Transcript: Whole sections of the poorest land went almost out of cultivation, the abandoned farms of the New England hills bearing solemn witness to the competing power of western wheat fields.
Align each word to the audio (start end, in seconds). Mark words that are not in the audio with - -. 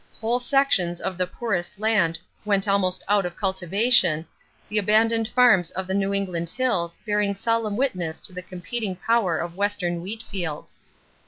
Whole 0.19 0.39
sections 0.39 0.99
of 0.99 1.15
the 1.15 1.27
poorest 1.27 1.79
land 1.79 2.17
went 2.43 2.67
almost 2.67 3.03
out 3.07 3.23
of 3.23 3.35
cultivation, 3.37 4.25
the 4.67 4.79
abandoned 4.79 5.27
farms 5.27 5.69
of 5.69 5.85
the 5.85 5.93
New 5.93 6.11
England 6.11 6.49
hills 6.49 6.97
bearing 7.05 7.35
solemn 7.35 7.77
witness 7.77 8.19
to 8.21 8.33
the 8.33 8.41
competing 8.41 8.95
power 8.95 9.37
of 9.37 9.53
western 9.57 10.01
wheat 10.01 10.23
fields. 10.23 10.81